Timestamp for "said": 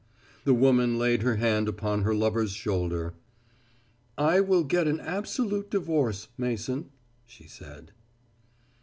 7.47-7.91